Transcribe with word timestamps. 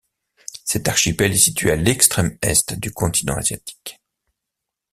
Cet 0.65 0.87
archipel 0.87 1.31
est 1.31 1.37
situé 1.37 1.69
à 1.69 1.75
l'Extrême-Est 1.75 2.73
du 2.73 2.89
continent 2.91 3.35
asiatique. 3.37 4.01